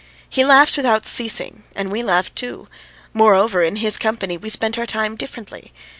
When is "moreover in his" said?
3.13-3.99